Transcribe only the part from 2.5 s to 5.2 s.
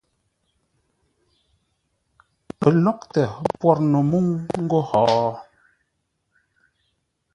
Pəlóghʼtə pwor no mə́u ńgó hó?